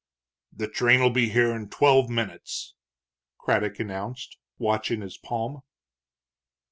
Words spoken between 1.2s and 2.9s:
here in twelve minutes,"